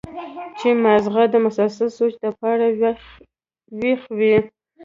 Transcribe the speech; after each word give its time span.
چې 0.59 0.69
مازغه 0.83 1.23
د 1.29 1.35
مسلسل 1.45 1.89
سوچ 1.97 2.13
د 2.23 2.25
پاره 2.39 2.67
وېخ 3.81 4.01
وي 4.17 4.35